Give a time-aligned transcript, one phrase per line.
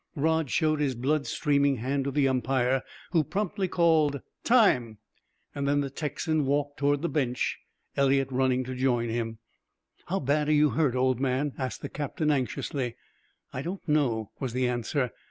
[0.15, 4.97] Rod showed his blood streaming hand to the umpire, who promptly called "time."
[5.53, 7.59] Then the Texan walked toward the bench,
[7.95, 9.37] Eliot running to join him.
[10.07, 12.95] "How bad are you hurt, old man?" asked the captain anxiously.
[13.53, 15.11] "I don't know," was the answer.